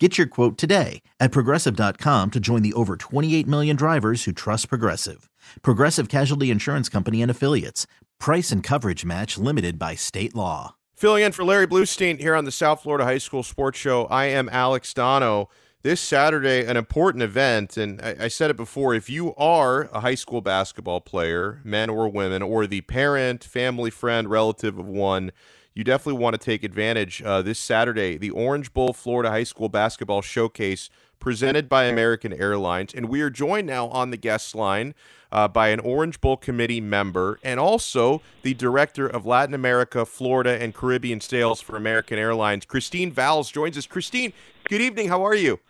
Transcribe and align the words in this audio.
Get 0.00 0.16
your 0.16 0.28
quote 0.28 0.56
today 0.56 1.02
at 1.18 1.32
progressive.com 1.32 2.30
to 2.30 2.38
join 2.38 2.62
the 2.62 2.72
over 2.74 2.96
28 2.96 3.48
million 3.48 3.74
drivers 3.74 4.24
who 4.24 4.32
trust 4.32 4.68
Progressive. 4.68 5.28
Progressive 5.62 6.08
Casualty 6.08 6.52
Insurance 6.52 6.88
Company 6.88 7.20
and 7.20 7.30
Affiliates. 7.30 7.88
Price 8.20 8.52
and 8.52 8.62
coverage 8.62 9.04
match 9.04 9.36
limited 9.38 9.76
by 9.76 9.96
state 9.96 10.36
law. 10.36 10.76
Filling 10.94 11.24
in 11.24 11.32
for 11.32 11.42
Larry 11.44 11.66
Blustein 11.66 12.20
here 12.20 12.36
on 12.36 12.44
the 12.44 12.52
South 12.52 12.82
Florida 12.82 13.04
High 13.04 13.18
School 13.18 13.42
Sports 13.42 13.78
Show. 13.78 14.04
I 14.06 14.26
am 14.26 14.48
Alex 14.50 14.94
Dono. 14.94 15.48
This 15.82 16.00
Saturday, 16.00 16.64
an 16.64 16.76
important 16.76 17.22
event, 17.22 17.76
and 17.76 18.00
I, 18.00 18.16
I 18.22 18.28
said 18.28 18.50
it 18.50 18.56
before 18.56 18.94
if 18.94 19.08
you 19.08 19.34
are 19.36 19.88
a 19.92 20.00
high 20.00 20.16
school 20.16 20.40
basketball 20.40 21.00
player, 21.00 21.60
men 21.64 21.88
or 21.88 22.08
women, 22.08 22.42
or 22.42 22.66
the 22.66 22.80
parent, 22.82 23.44
family, 23.44 23.90
friend, 23.90 24.28
relative 24.28 24.76
of 24.78 24.86
one, 24.86 25.30
you 25.78 25.84
definitely 25.84 26.20
want 26.20 26.34
to 26.34 26.44
take 26.44 26.64
advantage 26.64 27.22
uh, 27.22 27.40
this 27.40 27.56
Saturday. 27.56 28.18
The 28.18 28.30
Orange 28.30 28.74
Bowl 28.74 28.92
Florida 28.92 29.30
High 29.30 29.44
School 29.44 29.68
Basketball 29.68 30.22
Showcase 30.22 30.90
presented 31.20 31.68
by 31.68 31.84
American 31.84 32.32
Airlines. 32.32 32.92
And 32.92 33.08
we 33.08 33.20
are 33.20 33.30
joined 33.30 33.68
now 33.68 33.86
on 33.86 34.10
the 34.10 34.16
guest 34.16 34.56
line 34.56 34.92
uh, 35.30 35.46
by 35.46 35.68
an 35.68 35.78
Orange 35.78 36.20
Bowl 36.20 36.36
committee 36.36 36.80
member 36.80 37.38
and 37.44 37.60
also 37.60 38.22
the 38.42 38.54
director 38.54 39.06
of 39.06 39.24
Latin 39.24 39.54
America, 39.54 40.04
Florida, 40.04 40.60
and 40.60 40.74
Caribbean 40.74 41.20
sales 41.20 41.60
for 41.60 41.76
American 41.76 42.18
Airlines. 42.18 42.64
Christine 42.64 43.12
Valls 43.12 43.48
joins 43.48 43.78
us. 43.78 43.86
Christine, 43.86 44.32
good 44.68 44.80
evening. 44.80 45.06
How 45.06 45.24
are 45.24 45.36
you? 45.36 45.60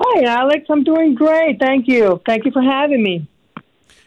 Hi, 0.00 0.22
Alex. 0.26 0.66
I'm 0.70 0.84
doing 0.84 1.16
great. 1.16 1.58
Thank 1.58 1.88
you. 1.88 2.20
Thank 2.24 2.44
you 2.44 2.52
for 2.52 2.62
having 2.62 3.02
me. 3.02 3.26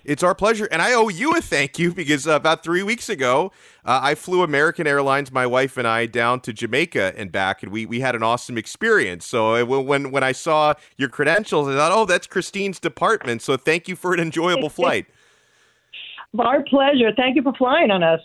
It's 0.04 0.24
our 0.24 0.36
pleasure. 0.36 0.68
And 0.72 0.82
I 0.82 0.94
owe 0.94 1.10
you 1.10 1.34
a 1.34 1.42
thank 1.42 1.78
you 1.78 1.94
because 1.94 2.28
uh, 2.28 2.32
about 2.32 2.64
three 2.64 2.84
weeks 2.84 3.10
ago, 3.10 3.52
uh, 3.86 4.00
I 4.02 4.16
flew 4.16 4.44
American 4.44 4.88
Airlines, 4.88 5.32
my 5.32 5.46
wife 5.46 5.78
and 5.78 5.88
I, 5.88 6.06
down 6.06 6.42
to 6.42 6.54
Jamaica 6.54 7.14
and 7.16 7.32
back, 7.32 7.64
and 7.64 7.72
we, 7.72 7.86
we 7.86 8.00
had 8.00 8.16
an 8.16 8.24
awesome 8.24 8.58
experience. 8.58 9.26
So 9.26 9.56
uh, 9.56 9.82
when, 9.82 10.12
when 10.12 10.24
I 10.24 10.32
saw 10.32 10.74
your 10.98 11.10
credentials, 11.10 11.68
I 11.68 11.76
thought, 11.76 11.92
oh, 11.92 12.06
that's 12.06 12.28
Christine's 12.28 12.80
department. 12.80 13.42
So 13.42 13.58
thank 13.58 13.88
you 13.88 13.96
for 13.96 14.14
an 14.14 14.20
enjoyable 14.20 14.70
flight. 14.82 15.08
Our 16.38 16.64
pleasure. 16.64 17.12
Thank 17.16 17.36
you 17.36 17.44
for 17.44 17.54
flying 17.54 17.92
on 17.92 18.04
us. 18.04 18.22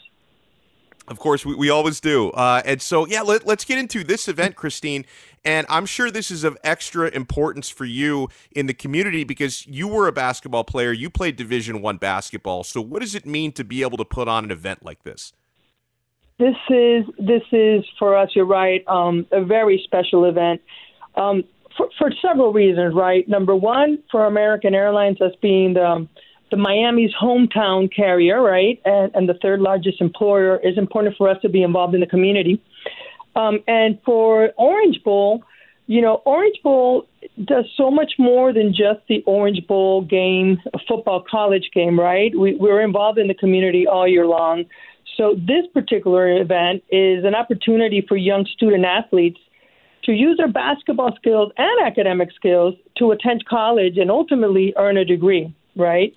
Of 1.08 1.18
course, 1.18 1.46
we, 1.46 1.54
we 1.54 1.70
always 1.70 2.00
do. 2.00 2.30
Uh, 2.30 2.62
and 2.64 2.82
so, 2.82 3.06
yeah, 3.06 3.22
let, 3.22 3.46
us 3.48 3.64
get 3.64 3.78
into 3.78 4.02
this 4.02 4.28
event, 4.28 4.56
Christine. 4.56 5.04
And 5.44 5.66
I'm 5.68 5.86
sure 5.86 6.10
this 6.10 6.30
is 6.30 6.42
of 6.42 6.58
extra 6.64 7.08
importance 7.08 7.68
for 7.68 7.84
you 7.84 8.28
in 8.50 8.66
the 8.66 8.74
community 8.74 9.22
because 9.22 9.66
you 9.66 9.86
were 9.86 10.08
a 10.08 10.12
basketball 10.12 10.64
player. 10.64 10.92
You 10.92 11.08
played 11.08 11.36
Division 11.36 11.80
One 11.80 11.98
basketball. 11.98 12.64
So, 12.64 12.80
what 12.80 13.02
does 13.02 13.14
it 13.14 13.24
mean 13.26 13.52
to 13.52 13.64
be 13.64 13.82
able 13.82 13.98
to 13.98 14.04
put 14.04 14.26
on 14.26 14.44
an 14.44 14.50
event 14.50 14.84
like 14.84 15.04
this? 15.04 15.32
This 16.38 16.56
is 16.68 17.04
this 17.18 17.42
is 17.52 17.84
for 17.98 18.16
us. 18.16 18.30
You're 18.34 18.44
right. 18.44 18.82
Um, 18.88 19.26
a 19.30 19.44
very 19.44 19.80
special 19.84 20.24
event. 20.24 20.60
Um, 21.14 21.44
for, 21.76 21.88
for 21.98 22.10
several 22.20 22.52
reasons, 22.52 22.94
right? 22.94 23.26
Number 23.28 23.54
one, 23.54 24.02
for 24.10 24.26
American 24.26 24.74
Airlines, 24.74 25.20
us 25.20 25.32
being 25.40 25.74
the 25.74 26.08
the 26.50 26.56
Miami's 26.56 27.12
hometown 27.20 27.94
carrier, 27.94 28.40
right, 28.40 28.80
and, 28.84 29.10
and 29.14 29.28
the 29.28 29.34
third 29.34 29.60
largest 29.60 30.00
employer, 30.00 30.60
is 30.62 30.78
important 30.78 31.16
for 31.16 31.28
us 31.28 31.40
to 31.42 31.48
be 31.48 31.62
involved 31.62 31.94
in 31.94 32.00
the 32.00 32.06
community. 32.06 32.62
Um, 33.34 33.60
and 33.66 33.98
for 34.04 34.50
Orange 34.56 35.02
Bowl, 35.04 35.42
you 35.86 36.00
know, 36.00 36.22
Orange 36.24 36.56
Bowl 36.62 37.06
does 37.44 37.66
so 37.76 37.90
much 37.90 38.12
more 38.18 38.52
than 38.52 38.70
just 38.70 39.00
the 39.08 39.22
Orange 39.26 39.66
Bowl 39.66 40.02
game, 40.02 40.58
a 40.72 40.78
football 40.88 41.22
college 41.28 41.70
game, 41.74 41.98
right? 41.98 42.36
We, 42.36 42.56
we're 42.56 42.80
involved 42.80 43.18
in 43.18 43.28
the 43.28 43.34
community 43.34 43.86
all 43.86 44.06
year 44.08 44.26
long. 44.26 44.64
So 45.16 45.34
this 45.34 45.66
particular 45.72 46.40
event 46.40 46.82
is 46.90 47.24
an 47.24 47.34
opportunity 47.34 48.04
for 48.06 48.16
young 48.16 48.46
student 48.46 48.84
athletes 48.84 49.38
to 50.04 50.12
use 50.12 50.36
their 50.36 50.50
basketball 50.50 51.14
skills 51.16 51.52
and 51.56 51.86
academic 51.86 52.30
skills 52.34 52.74
to 52.98 53.10
attend 53.10 53.44
college 53.46 53.96
and 53.96 54.10
ultimately 54.10 54.72
earn 54.76 54.96
a 54.96 55.04
degree 55.04 55.54
right? 55.76 56.14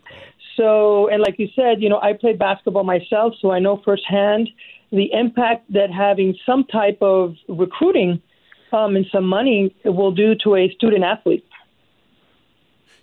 So, 0.56 1.08
and 1.08 1.22
like 1.22 1.38
you 1.38 1.48
said, 1.56 1.82
you 1.82 1.90
know, 1.90 2.00
I 2.02 2.14
played 2.14 2.40
basketball 2.40 2.84
myself, 2.84 3.34
so 3.40 3.52
I 3.52 3.60
know 3.60 3.82
firsthand 3.84 4.50
the 4.92 5.12
impact 5.14 5.72
that 5.72 5.92
having 5.92 6.36
some 6.46 6.64
type 6.66 6.98
of 7.02 7.36
recruiting 7.48 8.22
um, 8.72 8.96
and 8.96 9.06
some 9.12 9.26
money 9.26 9.76
will 9.86 10.12
do 10.12 10.36
to 10.44 10.56
a 10.56 10.70
student 10.72 11.04
athlete. 11.04 11.46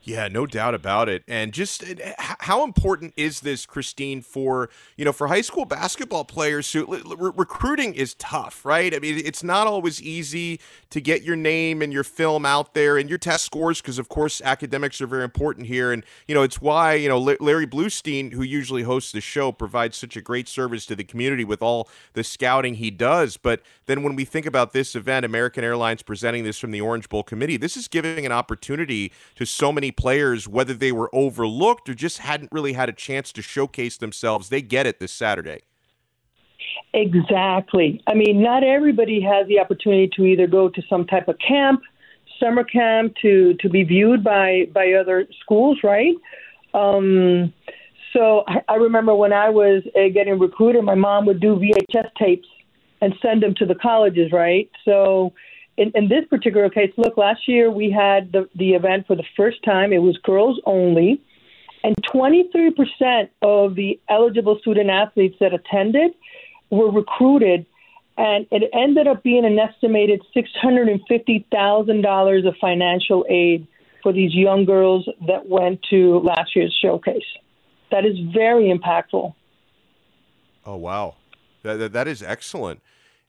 Yeah, 0.06 0.28
no 0.28 0.46
doubt 0.46 0.76
about 0.76 1.08
it. 1.08 1.24
And 1.26 1.52
just 1.52 1.82
uh, 1.82 2.12
how 2.16 2.62
important 2.62 3.12
is 3.16 3.40
this, 3.40 3.66
Christine, 3.66 4.22
for 4.22 4.70
you 4.96 5.04
know 5.04 5.12
for 5.12 5.26
high 5.26 5.40
school 5.40 5.64
basketball 5.64 6.24
players? 6.24 6.72
Who 6.72 6.86
re- 6.86 7.32
recruiting 7.34 7.92
is 7.92 8.14
tough, 8.14 8.64
right? 8.64 8.94
I 8.94 9.00
mean, 9.00 9.20
it's 9.24 9.42
not 9.42 9.66
always 9.66 10.00
easy 10.00 10.60
to 10.90 11.00
get 11.00 11.22
your 11.22 11.34
name 11.34 11.82
and 11.82 11.92
your 11.92 12.04
film 12.04 12.46
out 12.46 12.72
there 12.72 12.96
and 12.98 13.08
your 13.08 13.18
test 13.18 13.44
scores 13.44 13.80
because, 13.80 13.98
of 13.98 14.08
course, 14.08 14.40
academics 14.40 15.00
are 15.00 15.08
very 15.08 15.24
important 15.24 15.66
here. 15.66 15.90
And 15.90 16.04
you 16.28 16.36
know, 16.36 16.44
it's 16.44 16.60
why 16.60 16.94
you 16.94 17.08
know 17.08 17.18
Larry 17.18 17.66
Blustein, 17.66 18.32
who 18.32 18.42
usually 18.42 18.84
hosts 18.84 19.10
the 19.10 19.20
show, 19.20 19.50
provides 19.50 19.96
such 19.96 20.16
a 20.16 20.20
great 20.20 20.46
service 20.46 20.86
to 20.86 20.94
the 20.94 21.02
community 21.02 21.44
with 21.44 21.62
all 21.62 21.88
the 22.12 22.22
scouting 22.22 22.74
he 22.74 22.92
does. 22.92 23.36
But 23.36 23.60
then 23.86 24.04
when 24.04 24.14
we 24.14 24.24
think 24.24 24.46
about 24.46 24.72
this 24.72 24.94
event, 24.94 25.24
American 25.24 25.64
Airlines 25.64 26.02
presenting 26.02 26.44
this 26.44 26.60
from 26.60 26.70
the 26.70 26.80
Orange 26.80 27.08
Bowl 27.08 27.24
Committee, 27.24 27.56
this 27.56 27.76
is 27.76 27.88
giving 27.88 28.24
an 28.24 28.30
opportunity 28.30 29.10
to 29.34 29.44
so 29.44 29.72
many 29.72 29.90
players, 29.96 30.46
whether 30.46 30.74
they 30.74 30.92
were 30.92 31.10
overlooked 31.12 31.88
or 31.88 31.94
just 31.94 32.18
hadn't 32.18 32.50
really 32.52 32.74
had 32.74 32.88
a 32.88 32.92
chance 32.92 33.32
to 33.32 33.42
showcase 33.42 33.96
themselves, 33.96 34.48
they 34.48 34.62
get 34.62 34.86
it 34.86 35.00
this 35.00 35.12
Saturday. 35.12 35.62
Exactly. 36.94 38.02
I 38.06 38.14
mean, 38.14 38.42
not 38.42 38.64
everybody 38.64 39.20
has 39.20 39.46
the 39.48 39.58
opportunity 39.58 40.08
to 40.16 40.24
either 40.24 40.46
go 40.46 40.68
to 40.68 40.82
some 40.88 41.06
type 41.06 41.28
of 41.28 41.36
camp, 41.38 41.82
summer 42.40 42.64
camp, 42.64 43.14
to 43.22 43.54
to 43.60 43.68
be 43.68 43.82
viewed 43.82 44.24
by 44.24 44.66
by 44.72 44.92
other 44.92 45.26
schools, 45.42 45.78
right? 45.82 46.14
Um, 46.74 47.52
so 48.12 48.44
I, 48.46 48.62
I 48.68 48.74
remember 48.76 49.14
when 49.14 49.32
I 49.32 49.50
was 49.50 49.82
uh, 49.94 50.08
getting 50.12 50.38
recruited, 50.38 50.84
my 50.84 50.94
mom 50.94 51.26
would 51.26 51.40
do 51.40 51.56
VHS 51.56 52.08
tapes 52.18 52.48
and 53.00 53.14
send 53.20 53.42
them 53.42 53.54
to 53.56 53.66
the 53.66 53.74
colleges, 53.74 54.32
right? 54.32 54.70
So 54.84 55.32
in, 55.76 55.92
in 55.94 56.08
this 56.08 56.24
particular 56.28 56.68
case, 56.70 56.92
look, 56.96 57.16
last 57.16 57.46
year 57.46 57.70
we 57.70 57.88
had 57.90 58.32
the, 58.32 58.48
the 58.54 58.74
event 58.74 59.06
for 59.06 59.14
the 59.14 59.24
first 59.36 59.62
time. 59.62 59.92
It 59.92 59.98
was 59.98 60.16
girls 60.18 60.60
only. 60.64 61.22
And 61.84 61.94
23% 62.12 63.28
of 63.42 63.74
the 63.74 64.00
eligible 64.08 64.58
student 64.60 64.88
athletes 64.90 65.36
that 65.40 65.52
attended 65.54 66.12
were 66.70 66.90
recruited. 66.90 67.66
And 68.16 68.46
it 68.50 68.70
ended 68.72 69.06
up 69.06 69.22
being 69.22 69.44
an 69.44 69.58
estimated 69.58 70.22
$650,000 70.34 72.48
of 72.48 72.56
financial 72.60 73.26
aid 73.28 73.68
for 74.02 74.12
these 74.12 74.34
young 74.34 74.64
girls 74.64 75.08
that 75.26 75.48
went 75.48 75.82
to 75.90 76.20
last 76.20 76.56
year's 76.56 76.74
showcase. 76.80 77.26
That 77.90 78.06
is 78.06 78.16
very 78.32 78.72
impactful. 78.72 79.34
Oh 80.64 80.76
wow, 80.76 81.16
that 81.62 81.76
that, 81.76 81.92
that 81.92 82.08
is 82.08 82.22
excellent. 82.22 82.80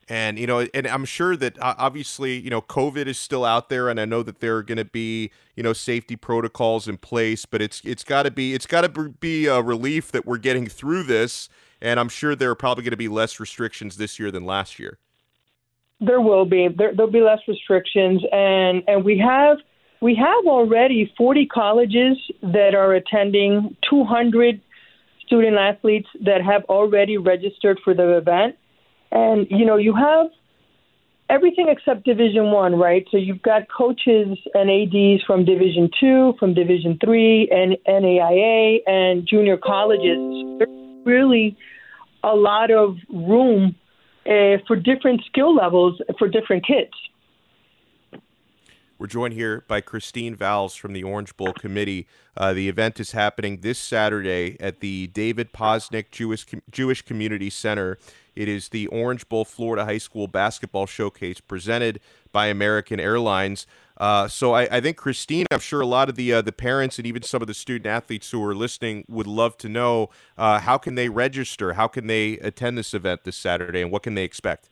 And 0.10 0.40
you 0.40 0.48
know, 0.48 0.66
and 0.74 0.88
I'm 0.88 1.04
sure 1.04 1.36
that 1.36 1.62
uh, 1.62 1.76
obviously, 1.78 2.40
you 2.40 2.50
know, 2.50 2.62
COVID 2.62 3.08
is 3.08 3.18
still 3.18 3.44
out 3.44 3.68
there, 3.70 3.90
and 3.90 4.00
I 4.00 4.06
know 4.06 4.24
that 4.24 4.40
there 4.40 4.56
are 4.56 4.64
going 4.64 4.78
to 4.78 4.86
be, 4.86 5.32
you 5.56 5.64
know, 5.64 5.74
safety 5.74 6.16
protocols 6.16 6.88
in 6.88 6.98
place. 6.98 7.46
But 7.46 7.62
it's 7.62 7.82
it's 7.84 8.06
got 8.06 8.24
to 8.24 8.32
be 8.32 8.54
it's 8.54 8.66
got 8.66 8.82
to 8.82 9.10
be 9.10 9.48
a 9.48 9.62
relief 9.62 10.12
that 10.14 10.26
we're 10.26 10.38
getting 10.38 10.68
through 10.68 11.04
this. 11.04 11.50
And 11.82 12.00
I'm 12.00 12.10
sure 12.10 12.36
there 12.36 12.50
are 12.50 12.56
probably 12.56 12.84
going 12.84 12.92
to 12.92 12.98
be 12.98 13.10
less 13.10 13.40
restrictions 13.40 13.98
this 13.98 14.18
year 14.18 14.32
than 14.32 14.46
last 14.46 14.80
year. 14.80 14.98
There 16.00 16.22
will 16.22 16.46
be 16.46 16.70
there, 16.70 16.96
there'll 16.96 17.12
be 17.12 17.22
less 17.22 17.40
restrictions, 17.46 18.24
and 18.32 18.84
and 18.88 19.04
we 19.04 19.18
have 19.18 19.58
we 20.00 20.16
have 20.16 20.46
already 20.46 21.12
40 21.18 21.48
colleges 21.48 22.18
that 22.42 22.76
are 22.76 22.94
attending 22.94 23.76
200 23.90 24.62
student 25.26 25.58
athletes 25.58 26.08
that 26.24 26.42
have 26.42 26.64
already 26.66 27.18
registered 27.18 27.80
for 27.84 27.94
the 27.94 28.18
event 28.18 28.56
and 29.12 29.48
you 29.50 29.66
know 29.66 29.78
you 29.78 29.94
have 29.94 30.28
everything 31.30 31.68
except 31.70 32.06
division 32.06 32.52
one 32.52 32.76
right? 32.76 33.06
So 33.12 33.18
you've 33.18 33.42
got 33.42 33.64
coaches 33.76 34.38
and 34.54 34.70
ads 34.70 35.24
from 35.26 35.46
division 35.46 35.90
two 36.00 36.34
from 36.40 36.54
division 36.54 36.98
three 37.04 37.50
and 37.52 37.78
naia 37.88 38.80
and 38.86 39.28
junior 39.28 39.58
colleges. 39.58 40.18
There's 40.60 41.06
really 41.06 41.58
a 42.24 42.36
lot 42.36 42.72
of 42.72 42.98
room 43.10 43.76
uh, 44.26 44.58
for 44.68 44.76
different 44.76 45.22
skill 45.26 45.56
levels 45.56 46.02
for 46.18 46.28
different 46.28 46.66
kids 46.66 46.92
we're 48.98 49.08
joined 49.08 49.34
here 49.34 49.64
by 49.68 49.82
Christine 49.82 50.36
Valls 50.36 50.76
from 50.76 50.94
the 50.94 51.04
Orange 51.04 51.36
Bowl 51.38 51.54
Committee. 51.54 52.08
Uh, 52.36 52.54
the 52.54 52.70
event 52.70 53.00
is 53.00 53.12
happening 53.12 53.62
this 53.62 53.80
Saturday 53.80 54.58
at 54.60 54.80
the 54.80 55.08
David 55.08 55.54
Posnack 55.54 56.12
Jewish 56.12 56.46
Jewish 56.72 57.02
Community 57.02 57.50
Center 57.50 57.98
it 58.38 58.48
is 58.48 58.70
the 58.70 58.86
Orange 58.88 59.28
Bowl 59.28 59.44
Florida 59.44 59.84
High 59.84 59.98
School 59.98 60.28
Basketball 60.28 60.86
Showcase 60.86 61.40
presented 61.40 62.00
by 62.32 62.48
American 62.48 63.00
Airlines. 63.00 63.66
Uh, 63.98 64.28
so 64.28 64.54
I, 64.54 64.68
I, 64.78 64.80
think 64.80 64.96
Christine, 64.96 65.48
I'm 65.50 65.60
sure 65.60 65.82
a 65.82 65.88
lot 65.88 66.08
of 66.08 66.14
the 66.14 66.34
uh, 66.34 66.42
the 66.44 66.52
parents 66.52 67.00
and 67.00 67.08
even 67.08 67.24
some 67.24 67.42
of 67.42 67.48
the 67.48 67.56
student 67.56 67.88
athletes 67.88 68.30
who 68.30 68.44
are 68.44 68.54
listening 68.54 69.06
would 69.10 69.26
love 69.26 69.58
to 69.58 69.70
know 69.70 70.12
uh, 70.38 70.60
how 70.60 70.78
can 70.78 70.94
they 70.94 71.10
register, 71.10 71.74
how 71.74 71.88
can 71.88 72.06
they 72.06 72.34
attend 72.34 72.78
this 72.78 72.94
event 72.94 73.24
this 73.24 73.36
Saturday, 73.36 73.82
and 73.82 73.92
what 73.92 74.04
can 74.04 74.14
they 74.14 74.24
expect? 74.24 74.70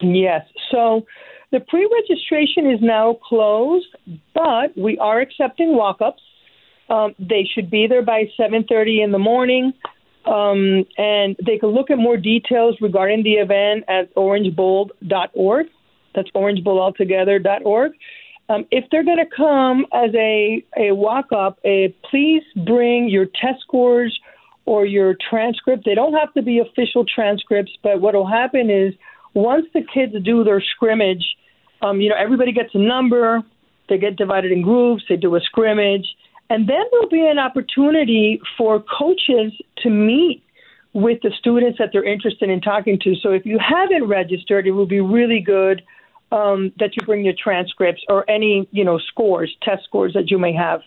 Yes, 0.00 0.46
so 0.70 1.04
the 1.52 1.60
pre-registration 1.60 2.70
is 2.70 2.80
now 2.80 3.18
closed, 3.24 3.86
but 4.34 4.76
we 4.76 4.98
are 4.98 5.20
accepting 5.20 5.76
walk-ups. 5.76 6.22
Um, 6.88 7.14
they 7.18 7.48
should 7.52 7.70
be 7.70 7.86
there 7.86 8.02
by 8.02 8.30
7:30 8.38 9.02
in 9.02 9.12
the 9.12 9.18
morning. 9.18 9.72
Um, 10.24 10.84
and 10.98 11.36
they 11.44 11.56
can 11.58 11.68
look 11.68 11.90
at 11.90 11.98
more 11.98 12.16
details 12.16 12.76
regarding 12.80 13.22
the 13.22 13.34
event 13.34 13.84
at 13.86 14.12
orangebowl.org. 14.16 15.66
That's 16.14 16.30
orangebowlaltogether.org. 16.30 17.92
Um, 18.48 18.66
if 18.70 18.84
they're 18.90 19.04
going 19.04 19.18
to 19.18 19.36
come 19.36 19.86
as 19.92 20.10
a, 20.14 20.64
a 20.76 20.92
walk 20.92 21.32
up, 21.32 21.58
please 22.10 22.42
bring 22.64 23.08
your 23.08 23.26
test 23.26 23.60
scores 23.60 24.18
or 24.64 24.84
your 24.84 25.16
transcript. 25.30 25.84
They 25.84 25.94
don't 25.94 26.14
have 26.14 26.32
to 26.34 26.42
be 26.42 26.58
official 26.58 27.04
transcripts, 27.04 27.72
but 27.82 28.00
what 28.00 28.14
will 28.14 28.26
happen 28.26 28.70
is 28.70 28.94
once 29.36 29.66
the 29.74 29.82
kids 29.82 30.14
do 30.24 30.42
their 30.42 30.62
scrimmage, 30.62 31.36
um, 31.82 32.00
you 32.00 32.08
know, 32.08 32.16
everybody 32.18 32.52
gets 32.52 32.70
a 32.74 32.78
number, 32.78 33.42
they 33.88 33.98
get 33.98 34.16
divided 34.16 34.50
in 34.50 34.62
groups, 34.62 35.04
they 35.08 35.16
do 35.16 35.36
a 35.36 35.40
scrimmage, 35.40 36.06
and 36.48 36.66
then 36.66 36.82
there'll 36.90 37.10
be 37.10 37.26
an 37.26 37.38
opportunity 37.38 38.40
for 38.56 38.82
coaches 38.98 39.52
to 39.82 39.90
meet 39.90 40.42
with 40.94 41.20
the 41.22 41.30
students 41.38 41.78
that 41.78 41.90
they're 41.92 42.02
interested 42.02 42.48
in 42.48 42.62
talking 42.62 42.98
to. 43.02 43.14
So 43.22 43.30
if 43.32 43.44
you 43.44 43.58
haven't 43.58 44.08
registered, 44.08 44.66
it 44.66 44.70
will 44.70 44.86
be 44.86 45.00
really 45.00 45.40
good 45.40 45.82
um, 46.32 46.72
that 46.78 46.96
you 46.96 47.04
bring 47.04 47.22
your 47.22 47.34
transcripts 47.38 48.02
or 48.08 48.28
any 48.30 48.66
you 48.72 48.84
know 48.84 48.98
scores, 48.98 49.54
test 49.62 49.84
scores 49.84 50.14
that 50.14 50.30
you 50.30 50.38
may 50.38 50.54
have. 50.54 50.80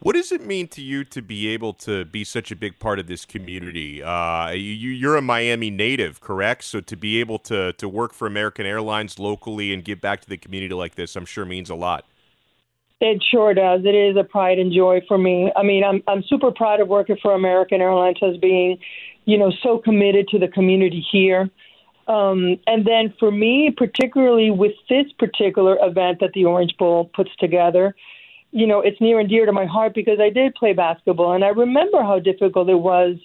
What 0.00 0.14
does 0.14 0.30
it 0.30 0.46
mean 0.46 0.68
to 0.68 0.80
you 0.80 1.02
to 1.04 1.20
be 1.20 1.48
able 1.48 1.72
to 1.74 2.04
be 2.04 2.22
such 2.22 2.52
a 2.52 2.56
big 2.56 2.78
part 2.78 3.00
of 3.00 3.08
this 3.08 3.24
community? 3.24 4.00
Uh, 4.00 4.50
you, 4.50 4.90
you're 4.90 5.16
a 5.16 5.22
Miami 5.22 5.70
native, 5.70 6.20
correct? 6.20 6.64
So 6.64 6.80
to 6.80 6.96
be 6.96 7.18
able 7.18 7.40
to 7.40 7.72
to 7.72 7.88
work 7.88 8.14
for 8.14 8.26
American 8.26 8.64
Airlines 8.64 9.18
locally 9.18 9.72
and 9.72 9.84
give 9.84 10.00
back 10.00 10.20
to 10.20 10.28
the 10.28 10.36
community 10.36 10.74
like 10.74 10.94
this, 10.94 11.16
I'm 11.16 11.26
sure 11.26 11.44
means 11.44 11.68
a 11.68 11.74
lot. 11.74 12.04
It 13.00 13.22
sure 13.28 13.54
does. 13.54 13.82
It 13.84 13.94
is 13.94 14.16
a 14.16 14.24
pride 14.24 14.58
and 14.58 14.72
joy 14.72 15.02
for 15.08 15.18
me. 15.18 15.52
I 15.56 15.64
mean, 15.64 15.82
I'm 15.82 16.02
I'm 16.06 16.22
super 16.22 16.52
proud 16.52 16.80
of 16.80 16.86
working 16.86 17.16
for 17.20 17.34
American 17.34 17.80
Airlines 17.80 18.18
as 18.22 18.36
being, 18.36 18.78
you 19.24 19.36
know, 19.36 19.52
so 19.62 19.78
committed 19.78 20.28
to 20.28 20.38
the 20.38 20.48
community 20.48 21.04
here. 21.10 21.50
Um, 22.06 22.58
and 22.66 22.86
then 22.86 23.14
for 23.18 23.30
me, 23.30 23.74
particularly 23.76 24.50
with 24.50 24.72
this 24.88 25.06
particular 25.18 25.76
event 25.80 26.20
that 26.20 26.32
the 26.34 26.44
Orange 26.44 26.74
Bowl 26.78 27.10
puts 27.14 27.30
together, 27.38 27.94
you 28.50 28.66
know, 28.66 28.80
it's 28.80 29.00
near 29.00 29.20
and 29.20 29.28
dear 29.28 29.46
to 29.46 29.52
my 29.52 29.66
heart 29.66 29.94
because 29.94 30.18
I 30.20 30.30
did 30.30 30.54
play 30.54 30.72
basketball 30.72 31.34
and 31.34 31.44
I 31.44 31.48
remember 31.48 32.02
how 32.02 32.18
difficult 32.18 32.68
it 32.68 32.78
was 32.78 33.16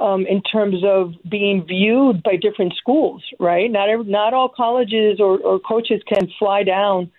um, 0.00 0.26
in 0.26 0.42
terms 0.42 0.84
of 0.84 1.14
being 1.28 1.64
viewed 1.66 2.22
by 2.22 2.36
different 2.36 2.74
schools. 2.76 3.22
Right? 3.40 3.70
Not 3.70 3.88
every, 3.88 4.04
not 4.04 4.34
all 4.34 4.48
colleges 4.48 5.20
or, 5.20 5.38
or 5.38 5.58
coaches 5.58 6.02
can 6.06 6.28
fly 6.38 6.62
down 6.62 7.10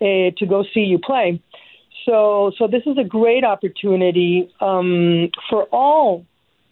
uh, 0.00 0.30
to 0.38 0.46
go 0.48 0.64
see 0.74 0.80
you 0.80 0.98
play. 0.98 1.42
So, 2.06 2.52
so 2.58 2.66
this 2.66 2.82
is 2.86 2.98
a 2.98 3.04
great 3.04 3.44
opportunity 3.44 4.52
um, 4.60 5.30
for 5.48 5.64
all 5.64 6.26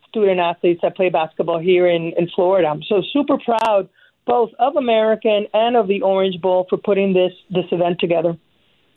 student 0.09 0.41
athletes 0.41 0.81
that 0.83 0.95
play 0.95 1.09
basketball 1.09 1.59
here 1.59 1.87
in, 1.87 2.13
in 2.19 2.29
Florida. 2.35 2.69
I'm 2.69 2.83
so 2.83 3.03
super 3.13 3.39
proud 3.39 3.89
both 4.27 4.51
of 4.59 4.77
American 4.77 5.47
and 5.53 5.77
of 5.77 5.89
the 5.89 6.03
Orange 6.03 6.41
Bowl 6.41 6.67
for 6.69 6.79
putting 6.79 7.13
this 7.13 7.33
this 7.51 7.65
event 7.73 7.99
together. 7.99 8.37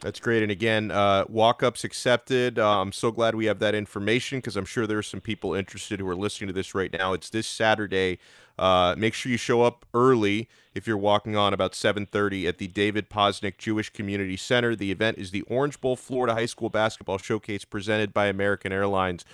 That's 0.01 0.19
great. 0.19 0.43
And 0.43 0.51
again, 0.51 0.91
uh, 0.91 1.25
walk 1.29 1.63
ups 1.63 1.83
accepted. 1.83 2.59
Uh, 2.59 2.81
I'm 2.81 2.91
so 2.91 3.11
glad 3.11 3.33
we 3.33 3.45
have 3.45 3.59
that 3.59 3.73
information 3.73 4.39
because 4.39 4.55
I'm 4.55 4.65
sure 4.65 4.85
there 4.85 4.97
are 4.97 5.03
some 5.03 5.21
people 5.21 5.53
interested 5.53 5.99
who 5.99 6.07
are 6.07 6.15
listening 6.15 6.47
to 6.47 6.53
this 6.53 6.75
right 6.75 6.91
now. 6.93 7.13
It's 7.13 7.29
this 7.29 7.47
Saturday. 7.47 8.19
Uh, 8.59 8.95
make 8.97 9.13
sure 9.13 9.31
you 9.31 9.37
show 9.37 9.63
up 9.63 9.85
early 9.93 10.47
if 10.73 10.85
you're 10.85 10.97
walking 10.97 11.35
on 11.35 11.53
about 11.53 11.73
7:30 11.73 12.47
at 12.47 12.57
the 12.57 12.67
David 12.67 13.09
Posnack 13.09 13.57
Jewish 13.57 13.89
Community 13.89 14.37
Center. 14.37 14.75
The 14.75 14.91
event 14.91 15.17
is 15.17 15.31
the 15.31 15.41
Orange 15.43 15.81
Bowl 15.81 15.95
Florida 15.95 16.33
High 16.33 16.45
School 16.45 16.69
Basketball 16.69 17.17
Showcase 17.17 17.65
presented 17.65 18.13
by 18.13 18.27
American 18.27 18.71
Airlines. 18.71 19.25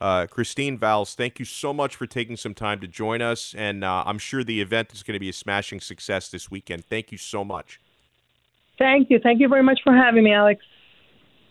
Uh, 0.00 0.26
Christine 0.26 0.78
Valls, 0.78 1.14
thank 1.14 1.38
you 1.38 1.44
so 1.44 1.74
much 1.74 1.94
for 1.94 2.06
taking 2.06 2.36
some 2.36 2.54
time 2.54 2.80
to 2.80 2.88
join 2.88 3.20
us, 3.20 3.54
and 3.54 3.84
uh, 3.84 4.02
I'm 4.06 4.18
sure 4.18 4.42
the 4.42 4.62
event 4.62 4.94
is 4.94 5.02
going 5.02 5.14
to 5.14 5.20
be 5.20 5.28
a 5.28 5.32
smashing 5.34 5.80
success 5.80 6.30
this 6.30 6.50
weekend. 6.50 6.86
Thank 6.86 7.12
you 7.12 7.18
so 7.18 7.44
much. 7.44 7.80
Thank 8.80 9.10
you. 9.10 9.20
Thank 9.20 9.40
you 9.40 9.48
very 9.48 9.62
much 9.62 9.80
for 9.84 9.94
having 9.94 10.24
me, 10.24 10.32
Alex. 10.32 10.64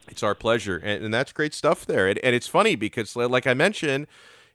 It's 0.09 0.23
our 0.23 0.35
pleasure, 0.35 0.77
and, 0.77 1.05
and 1.05 1.13
that's 1.13 1.31
great 1.31 1.53
stuff 1.53 1.85
there. 1.85 2.09
And, 2.09 2.19
and 2.19 2.35
it's 2.35 2.47
funny 2.47 2.75
because, 2.75 3.15
like 3.15 3.47
I 3.47 3.53
mentioned 3.53 4.07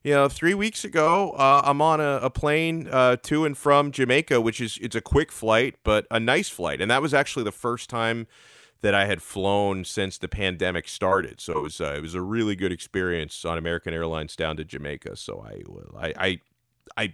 you 0.05 0.13
know, 0.13 0.29
three 0.29 0.53
weeks 0.53 0.85
ago, 0.85 1.31
uh, 1.31 1.63
I'm 1.65 1.81
on 1.81 1.99
a, 1.99 2.19
a 2.23 2.31
plane 2.31 2.89
uh, 2.91 3.17
to 3.23 3.47
and 3.47 3.57
from 3.57 3.91
Jamaica, 3.91 4.39
which 4.43 4.61
is 4.61 4.79
it's 4.83 4.95
a 4.95 5.01
quick 5.01 5.33
flight, 5.33 5.77
but 5.83 6.07
a 6.11 6.21
nice 6.21 6.51
flight, 6.51 6.83
and 6.83 6.91
that 6.91 7.01
was 7.01 7.15
actually 7.15 7.45
the 7.45 7.53
first 7.53 7.89
time 7.89 8.27
that 8.83 8.95
I 8.95 9.07
had 9.07 9.23
flown 9.23 9.83
since 9.85 10.19
the 10.19 10.29
pandemic 10.29 10.89
started. 10.89 11.41
So 11.41 11.55
it 11.55 11.63
was 11.63 11.81
uh, 11.81 11.95
it 11.97 12.03
was 12.03 12.15
a 12.15 12.21
really 12.21 12.55
good 12.55 12.71
experience 12.71 13.47
on 13.47 13.57
American 13.57 13.95
Airlines 13.95 14.37
down 14.37 14.59
to 14.59 14.65
Jamaica. 14.65 15.17
So 15.17 15.43
I 15.43 15.63
I 15.99 16.13
I, 16.19 16.39
I 16.99 17.13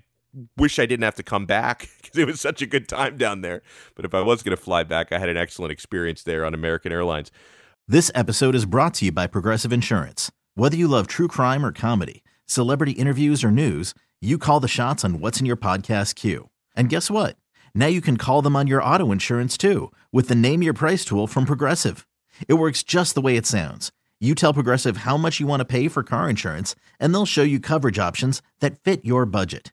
wish 0.57 0.79
I 0.79 0.87
didn't 0.87 1.05
have 1.05 1.15
to 1.17 1.23
come 1.23 1.47
back 1.47 1.89
because 2.03 2.19
it 2.19 2.27
was 2.27 2.41
such 2.41 2.63
a 2.63 2.67
good 2.67 2.89
time 2.89 3.17
down 3.17 3.41
there. 3.41 3.63
But 3.95 4.05
if 4.05 4.15
I 4.15 4.21
was 4.23 4.43
going 4.43 4.57
to 4.57 4.63
fly 4.63 4.83
back, 4.83 5.13
I 5.13 5.19
had 5.19 5.29
an 5.29 5.37
excellent 5.37 5.73
experience 5.73 6.23
there 6.23 6.45
on 6.45 6.55
American 6.55 6.93
Airlines. 6.93 7.31
This 7.89 8.11
episode 8.15 8.55
is 8.55 8.67
brought 8.67 8.95
to 8.95 9.07
you 9.07 9.13
by 9.13 9.27
Progressive 9.27 9.73
Insurance. 9.73 10.31
Whether 10.55 10.77
you 10.77 10.89
love 10.89 11.07
true 11.07 11.29
crime 11.29 11.65
or 11.65 11.73
comedy 11.73 12.23
celebrity 12.47 12.93
interviews 12.93 13.45
or 13.45 13.51
news, 13.53 13.95
you 14.21 14.37
call 14.37 14.59
the 14.61 14.69
shots 14.69 15.05
on 15.05 15.21
what's 15.21 15.39
in 15.39 15.47
your 15.47 15.57
podcast 15.57 16.17
queue. 16.17 16.51
And 16.75 16.89
guess 16.89 17.11
what? 17.11 17.37
Now 17.75 17.87
you 17.87 18.01
can 18.01 18.17
call 18.17 18.43
them 18.43 18.57
on 18.57 18.67
your 18.67 18.83
auto 18.83 19.13
insurance 19.13 19.57
too 19.57 19.93
with 20.13 20.29
the 20.29 20.35
Name 20.35 20.63
Your 20.63 20.75
Price 20.75 21.05
tool 21.05 21.27
from 21.27 21.47
Progressive. 21.47 22.07
It 22.49 22.55
works 22.55 22.83
just 22.83 23.15
the 23.15 23.21
way 23.21 23.37
it 23.37 23.47
sounds. 23.47 23.93
You 24.21 24.35
tell 24.35 24.53
Progressive 24.53 24.99
how 24.99 25.17
much 25.17 25.41
you 25.41 25.47
want 25.47 25.61
to 25.61 25.65
pay 25.65 25.89
for 25.89 26.03
car 26.03 26.29
insurance, 26.29 26.75
and 26.99 27.15
they'll 27.15 27.25
show 27.25 27.43
you 27.43 27.59
coverage 27.59 27.99
options 27.99 28.43
that 28.61 28.79
fit 28.79 29.05
your 29.05 29.25
budget. 29.25 29.73